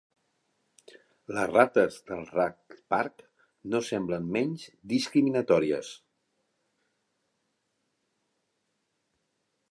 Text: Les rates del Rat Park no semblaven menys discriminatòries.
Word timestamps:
Les 1.37 1.49
rates 1.49 1.97
del 2.07 2.23
Rat 2.37 2.77
Park 2.93 3.21
no 3.73 3.81
semblaven 3.89 4.31
menys 4.37 4.65
discriminatòries. 4.93 5.91